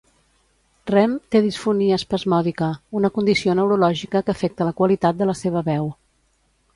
Rehm 0.91 1.11
té 1.35 1.41
disfonia 1.47 1.99
espasmòdica, 2.01 2.69
una 3.01 3.11
condició 3.17 3.55
neurològica 3.59 4.23
que 4.31 4.35
afecta 4.39 4.67
la 4.71 4.73
qualitat 4.81 5.21
de 5.21 5.29
la 5.33 5.37
seva 5.43 5.63
veu. 5.69 5.91